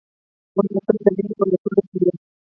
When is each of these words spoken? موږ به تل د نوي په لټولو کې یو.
موږ 0.55 0.67
به 0.73 0.79
تل 0.85 0.97
د 1.03 1.05
نوي 1.15 1.33
په 1.39 1.43
لټولو 1.49 1.81
کې 1.89 1.97
یو. 2.03 2.11